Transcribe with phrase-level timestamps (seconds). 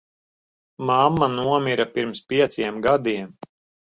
[0.87, 3.29] Mamma nomira pirms pieciem gadiem.